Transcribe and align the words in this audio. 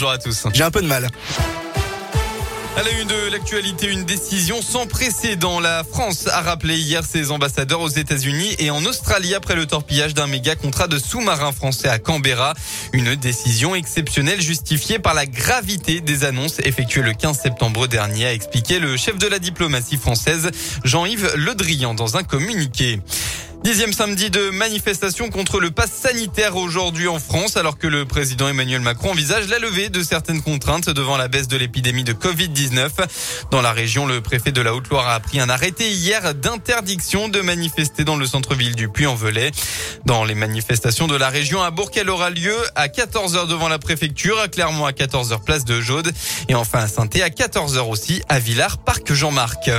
Bonjour 0.00 0.12
à 0.12 0.18
tous. 0.18 0.46
J'ai 0.54 0.62
un 0.62 0.70
peu 0.70 0.80
de 0.80 0.86
mal. 0.86 1.08
À 2.76 2.82
la 2.84 2.90
une 2.92 3.08
de 3.08 3.32
l'actualité, 3.32 3.90
une 3.90 4.04
décision 4.04 4.62
sans 4.62 4.86
précédent. 4.86 5.58
La 5.58 5.82
France 5.82 6.28
a 6.28 6.40
rappelé 6.40 6.78
hier 6.78 7.02
ses 7.04 7.32
ambassadeurs 7.32 7.80
aux 7.80 7.88
États-Unis 7.88 8.54
et 8.60 8.70
en 8.70 8.84
Australie 8.84 9.34
après 9.34 9.56
le 9.56 9.66
torpillage 9.66 10.14
d'un 10.14 10.28
méga 10.28 10.54
contrat 10.54 10.86
de 10.86 10.96
sous-marin 11.00 11.50
français 11.50 11.88
à 11.88 11.98
Canberra. 11.98 12.54
Une 12.92 13.16
décision 13.16 13.74
exceptionnelle 13.74 14.40
justifiée 14.40 15.00
par 15.00 15.14
la 15.14 15.26
gravité 15.26 16.00
des 16.00 16.22
annonces 16.22 16.60
effectuées 16.60 17.02
le 17.02 17.14
15 17.14 17.36
septembre 17.36 17.88
dernier, 17.88 18.26
a 18.26 18.32
expliqué 18.32 18.78
le 18.78 18.96
chef 18.96 19.18
de 19.18 19.26
la 19.26 19.40
diplomatie 19.40 19.96
française, 19.96 20.52
Jean-Yves 20.84 21.32
Le 21.34 21.56
Drian, 21.56 21.94
dans 21.94 22.16
un 22.16 22.22
communiqué. 22.22 23.00
Dixième 23.64 23.92
samedi 23.92 24.30
de 24.30 24.50
manifestation 24.50 25.30
contre 25.30 25.60
le 25.60 25.70
pass 25.70 25.90
sanitaire 25.90 26.56
aujourd'hui 26.56 27.08
en 27.08 27.18
France, 27.18 27.56
alors 27.56 27.76
que 27.76 27.86
le 27.86 28.04
président 28.06 28.48
Emmanuel 28.48 28.80
Macron 28.80 29.10
envisage 29.10 29.48
la 29.48 29.58
levée 29.58 29.88
de 29.88 30.02
certaines 30.02 30.40
contraintes 30.40 30.88
devant 30.88 31.16
la 31.16 31.28
baisse 31.28 31.48
de 31.48 31.56
l'épidémie 31.56 32.04
de 32.04 32.12
Covid-19. 32.12 32.90
Dans 33.50 33.60
la 33.60 33.72
région, 33.72 34.06
le 34.06 34.20
préfet 34.20 34.52
de 34.52 34.62
la 34.62 34.74
Haute-Loire 34.74 35.08
a 35.08 35.20
pris 35.20 35.40
un 35.40 35.48
arrêté 35.48 35.90
hier 35.90 36.34
d'interdiction 36.34 37.28
de 37.28 37.40
manifester 37.40 38.04
dans 38.04 38.16
le 38.16 38.26
centre-ville 38.26 38.76
du 38.76 38.88
Puy-en-Velay. 38.88 39.50
Dans 40.06 40.24
les 40.24 40.34
manifestations 40.34 41.08
de 41.08 41.16
la 41.16 41.28
région, 41.28 41.62
à 41.62 41.70
Bourg, 41.70 41.90
elle 41.96 42.10
aura 42.10 42.30
lieu 42.30 42.56
à 42.76 42.86
14h 42.86 43.48
devant 43.48 43.68
la 43.68 43.78
préfecture, 43.78 44.38
à 44.38 44.48
Clermont 44.48 44.86
à 44.86 44.92
14h 44.92 45.42
place 45.44 45.64
de 45.64 45.80
Jaude 45.80 46.12
et 46.48 46.54
enfin 46.54 46.80
à 46.80 46.88
saint 46.88 47.04
à 47.06 47.28
14h 47.28 47.80
aussi 47.80 48.22
à 48.28 48.38
Villars, 48.38 48.78
parc 48.78 49.12
Jean-Marc. 49.12 49.70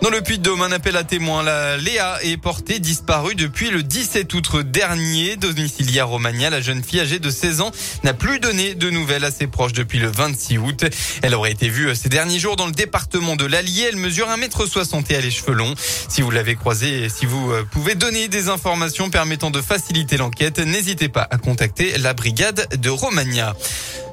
Dans 0.00 0.10
le 0.10 0.20
Puy-de-Dôme, 0.22 0.62
un 0.62 0.70
appel 0.70 0.96
à 0.96 1.02
témoins. 1.02 1.42
La 1.42 1.76
Léa 1.76 2.22
est 2.22 2.36
portée 2.36 2.78
disparue 2.78 3.34
depuis 3.34 3.70
le 3.70 3.82
17 3.82 4.32
août 4.32 4.56
dernier. 4.58 5.36
Domiciliée 5.36 5.98
à 5.98 6.04
Romagna, 6.04 6.50
la 6.50 6.60
jeune 6.60 6.84
fille 6.84 7.00
âgée 7.00 7.18
de 7.18 7.30
16 7.30 7.60
ans 7.62 7.72
n'a 8.04 8.14
plus 8.14 8.38
donné 8.38 8.74
de 8.74 8.90
nouvelles 8.90 9.24
à 9.24 9.32
ses 9.32 9.48
proches 9.48 9.72
depuis 9.72 9.98
le 9.98 10.08
26 10.08 10.58
août. 10.58 10.84
Elle 11.22 11.34
aurait 11.34 11.50
été 11.50 11.68
vue 11.68 11.92
ces 11.96 12.08
derniers 12.08 12.38
jours 12.38 12.54
dans 12.54 12.66
le 12.66 12.72
département 12.72 13.34
de 13.34 13.44
l'Allier. 13.44 13.88
Elle 13.88 13.96
mesure 13.96 14.28
1m60 14.28 15.04
et 15.10 15.16
a 15.16 15.20
les 15.20 15.32
cheveux 15.32 15.54
longs. 15.54 15.74
Si 16.08 16.22
vous 16.22 16.30
l'avez 16.30 16.54
croisée 16.54 17.04
et 17.04 17.08
si 17.08 17.26
vous 17.26 17.50
euh, 17.50 17.66
pouvez 17.68 17.96
donner 17.96 18.28
des 18.28 18.48
informations 18.48 19.10
permettant 19.10 19.50
de 19.50 19.60
faciliter 19.60 20.16
l'enquête, 20.16 20.60
n'hésitez 20.60 21.08
pas 21.08 21.26
à 21.28 21.38
contacter 21.38 21.98
la 21.98 22.14
brigade 22.14 22.68
de 22.80 22.88
Romagna. 22.88 23.52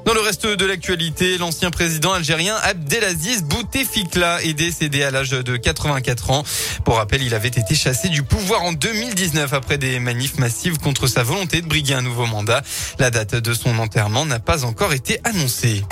Dans 0.06 0.14
le 0.14 0.20
reste 0.20 0.46
de 0.46 0.64
l'actualité, 0.64 1.36
l'ancien 1.36 1.72
président 1.72 2.12
algérien 2.12 2.54
Abdelaziz 2.62 3.42
Bouteflika 3.42 4.40
est 4.40 4.52
décédé 4.52 5.02
à 5.02 5.10
l'âge 5.10 5.30
de 5.30 5.56
84 5.56 6.30
ans. 6.30 6.44
Pour 6.84 6.98
rappel, 6.98 7.24
il 7.24 7.34
avait 7.34 7.48
été 7.48 7.74
chassé 7.74 8.08
du 8.08 8.22
pouvoir 8.22 8.62
en 8.62 8.72
2019 8.72 9.52
après 9.52 9.78
des 9.78 9.98
manifs 9.98 10.38
massives 10.38 10.78
contre 10.78 11.08
sa 11.08 11.24
volonté 11.24 11.60
de 11.60 11.66
briguer 11.66 11.94
un 11.94 12.02
nouveau 12.02 12.26
mandat. 12.26 12.62
La 13.00 13.10
date 13.10 13.34
de 13.34 13.52
son 13.52 13.80
enterrement 13.80 14.24
n'a 14.26 14.38
pas 14.38 14.64
encore 14.64 14.92
été 14.92 15.18
annoncée. 15.24 15.82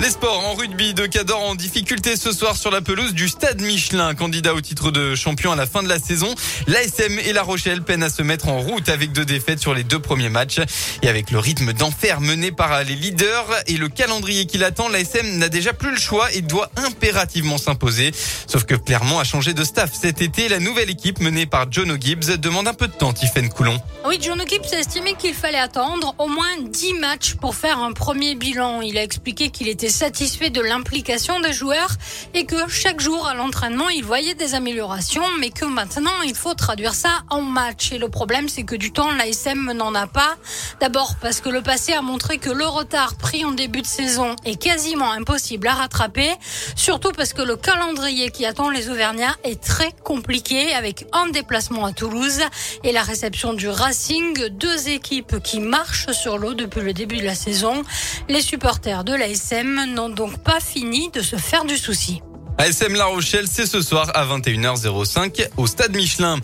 Les 0.00 0.10
sports 0.10 0.44
en 0.44 0.54
rugby 0.54 0.92
de 0.92 1.06
Cador 1.06 1.40
en 1.40 1.54
difficulté 1.54 2.16
ce 2.16 2.32
soir 2.32 2.56
sur 2.56 2.72
la 2.72 2.80
pelouse 2.80 3.14
du 3.14 3.28
Stade 3.28 3.60
Michelin, 3.60 4.16
candidat 4.16 4.52
au 4.52 4.60
titre 4.60 4.90
de 4.90 5.14
champion 5.14 5.52
à 5.52 5.56
la 5.56 5.66
fin 5.66 5.84
de 5.84 5.88
la 5.88 6.00
saison. 6.00 6.34
L'ASM 6.66 7.20
et 7.20 7.32
La 7.32 7.44
Rochelle 7.44 7.80
peinent 7.80 8.02
à 8.02 8.10
se 8.10 8.20
mettre 8.20 8.48
en 8.48 8.58
route 8.58 8.88
avec 8.88 9.12
deux 9.12 9.24
défaites 9.24 9.60
sur 9.60 9.72
les 9.72 9.84
deux 9.84 10.00
premiers 10.00 10.30
matchs. 10.30 10.58
Et 11.02 11.08
avec 11.08 11.30
le 11.30 11.38
rythme 11.38 11.72
d'enfer 11.72 12.20
mené 12.20 12.50
par 12.50 12.82
les 12.82 12.96
leaders 12.96 13.46
et 13.68 13.76
le 13.76 13.88
calendrier 13.88 14.46
qui 14.46 14.58
l'attend, 14.58 14.88
l'ASM 14.88 15.38
n'a 15.38 15.48
déjà 15.48 15.72
plus 15.72 15.92
le 15.92 15.98
choix 15.98 16.30
et 16.32 16.40
doit 16.40 16.70
impérativement 16.76 17.56
s'imposer. 17.56 18.10
Sauf 18.48 18.64
que 18.64 18.74
Clermont 18.74 19.20
a 19.20 19.24
changé 19.24 19.54
de 19.54 19.62
staff 19.62 19.92
cet 19.94 20.20
été. 20.20 20.48
La 20.48 20.58
nouvelle 20.58 20.90
équipe 20.90 21.20
menée 21.20 21.46
par 21.46 21.70
John 21.70 21.92
O'Gibbs 21.92 22.36
demande 22.38 22.66
un 22.66 22.74
peu 22.74 22.88
de 22.88 22.94
temps, 22.94 23.12
Tiffen 23.12 23.48
Coulon. 23.48 23.78
Oui, 24.06 24.18
John 24.20 24.40
O'Gibbs 24.40 24.74
a 24.74 24.80
estimé 24.80 25.14
qu'il 25.14 25.34
fallait 25.34 25.56
attendre 25.56 26.16
au 26.18 26.26
moins 26.26 26.58
10 26.68 26.94
matchs 26.94 27.34
pour 27.34 27.54
faire 27.54 27.78
un 27.78 27.92
premier 27.92 28.34
bilan. 28.34 28.82
Il 28.82 28.98
a 28.98 29.02
expliqué 29.04 29.50
qu'il 29.50 29.68
était 29.68 29.83
satisfait 29.88 30.50
de 30.50 30.60
l'implication 30.60 31.40
des 31.40 31.52
joueurs 31.52 31.90
et 32.34 32.44
que 32.46 32.68
chaque 32.68 33.00
jour 33.00 33.26
à 33.26 33.34
l'entraînement, 33.34 33.88
il 33.88 34.04
voyait 34.04 34.34
des 34.34 34.54
améliorations, 34.54 35.24
mais 35.40 35.50
que 35.50 35.64
maintenant, 35.64 36.22
il 36.24 36.34
faut 36.34 36.54
traduire 36.54 36.94
ça 36.94 37.22
en 37.30 37.42
match. 37.42 37.92
Et 37.92 37.98
le 37.98 38.08
problème, 38.08 38.48
c'est 38.48 38.64
que 38.64 38.76
du 38.76 38.92
temps, 38.92 39.10
l'ASM 39.10 39.72
n'en 39.72 39.94
a 39.94 40.06
pas. 40.06 40.36
D'abord 40.80 41.16
parce 41.20 41.40
que 41.40 41.48
le 41.48 41.62
passé 41.62 41.92
a 41.92 42.02
montré 42.02 42.38
que 42.38 42.50
le 42.50 42.66
retard 42.66 43.14
pris 43.16 43.44
en 43.44 43.52
début 43.52 43.82
de 43.82 43.86
saison 43.86 44.36
est 44.44 44.60
quasiment 44.60 45.10
impossible 45.12 45.66
à 45.68 45.74
rattraper. 45.74 46.30
Surtout 46.76 47.12
parce 47.12 47.32
que 47.32 47.42
le 47.42 47.56
calendrier 47.56 48.30
qui 48.30 48.46
attend 48.46 48.70
les 48.70 48.88
Auvergnats 48.88 49.36
est 49.44 49.62
très 49.62 49.92
compliqué 50.04 50.72
avec 50.74 51.06
un 51.12 51.28
déplacement 51.28 51.84
à 51.84 51.92
Toulouse 51.92 52.40
et 52.82 52.92
la 52.92 53.02
réception 53.02 53.54
du 53.54 53.68
Racing, 53.68 54.48
deux 54.48 54.88
équipes 54.88 55.42
qui 55.42 55.60
marchent 55.60 56.12
sur 56.12 56.38
l'eau 56.38 56.54
depuis 56.54 56.80
le 56.80 56.92
début 56.92 57.16
de 57.16 57.24
la 57.24 57.34
saison. 57.34 57.82
Les 58.28 58.40
supporters 58.40 59.04
de 59.04 59.14
l'ASM 59.14 59.73
n'ont 59.74 60.08
donc 60.08 60.38
pas 60.38 60.60
fini 60.60 61.10
de 61.10 61.20
se 61.20 61.36
faire 61.36 61.64
du 61.64 61.76
souci. 61.76 62.22
ASM 62.56 62.94
La 62.94 63.06
Rochelle, 63.06 63.46
c'est 63.50 63.66
ce 63.66 63.82
soir 63.82 64.12
à 64.14 64.24
21h05 64.24 65.48
au 65.56 65.66
Stade 65.66 65.94
Michelin. 65.96 66.38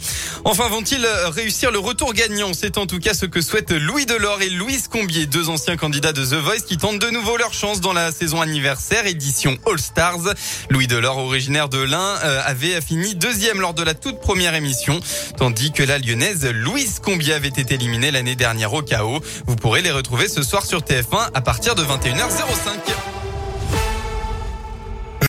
Enfin, 0.45 0.69
vont-ils 0.69 1.07
réussir 1.07 1.71
le 1.71 1.79
retour 1.79 2.15
gagnant? 2.15 2.53
C'est 2.53 2.79
en 2.79 2.87
tout 2.87 2.99
cas 2.99 3.15
ce 3.15 3.27
que 3.27 3.41
souhaitent 3.41 3.71
Louis 3.71 4.07
Delors 4.07 4.43
et 4.43 4.51
Louise 4.51 4.89
Combier, 4.89 5.27
deux 5.27 5.49
anciens 5.49 5.77
candidats 5.77 6.13
de 6.13 6.25
The 6.25 6.35
Voice 6.35 6.63
qui 6.67 6.79
tentent 6.79 6.99
de 6.99 7.11
nouveau 7.11 7.37
leur 7.37 7.55
chance 7.55 7.81
dans 7.81 7.93
la 7.93 8.11
saison 8.11 8.41
anniversaire 8.41 9.07
édition 9.07 9.57
All 9.67 9.79
Stars. 9.79 10.35
Louis 10.69 10.89
Delors, 10.89 11.19
originaire 11.19 11.69
de 11.69 11.79
l'Ain, 11.79 12.17
euh, 12.25 12.43
avait 12.45 12.81
fini 12.81 13.15
deuxième 13.15 13.61
lors 13.61 13.75
de 13.75 13.85
la 13.85 13.95
toute 13.95 14.21
première 14.21 14.57
émission, 14.57 14.99
tandis 15.37 15.71
que 15.71 15.85
la 15.85 15.99
lyonnaise 15.99 16.45
Louise 16.45 16.99
Combier 16.99 17.35
avait 17.35 17.49
été 17.49 17.75
éliminée 17.75 18.11
l'année 18.11 18.37
dernière 18.37 18.75
au 18.75 18.83
chaos. 18.83 19.21
Vous 19.47 19.55
pourrez 19.55 19.81
les 19.81 19.93
retrouver 19.93 20.29
ce 20.29 20.43
soir 20.43 20.67
sur 20.67 20.81
TF1 20.81 21.31
à 21.35 21.41
partir 21.41 21.77
de 21.77 21.85
21h05. 21.85 23.20